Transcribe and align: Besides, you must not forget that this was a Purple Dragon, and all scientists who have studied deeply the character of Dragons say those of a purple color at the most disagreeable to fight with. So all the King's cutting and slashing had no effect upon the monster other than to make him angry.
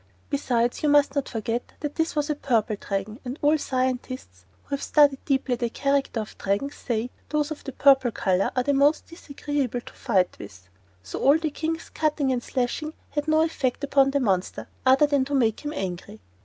Besides, 0.31 0.81
you 0.81 0.89
must 0.89 1.13
not 1.13 1.29
forget 1.29 1.73
that 1.81 1.93
this 1.93 2.15
was 2.15 2.27
a 2.27 2.33
Purple 2.33 2.75
Dragon, 2.75 3.19
and 3.23 3.37
all 3.43 3.59
scientists 3.59 4.47
who 4.63 4.69
have 4.73 4.81
studied 4.81 5.23
deeply 5.25 5.53
the 5.53 5.69
character 5.69 6.21
of 6.21 6.35
Dragons 6.39 6.73
say 6.73 7.11
those 7.29 7.51
of 7.51 7.61
a 7.67 7.71
purple 7.71 8.09
color 8.09 8.49
at 8.55 8.65
the 8.65 8.73
most 8.73 9.05
disagreeable 9.05 9.81
to 9.81 9.93
fight 9.93 10.39
with. 10.39 10.67
So 11.03 11.19
all 11.19 11.37
the 11.37 11.51
King's 11.51 11.89
cutting 11.91 12.31
and 12.31 12.41
slashing 12.41 12.93
had 13.11 13.27
no 13.27 13.41
effect 13.43 13.83
upon 13.83 14.09
the 14.09 14.19
monster 14.19 14.67
other 14.87 15.05
than 15.05 15.23
to 15.25 15.35
make 15.35 15.59
him 15.59 15.71
angry. 15.71 16.19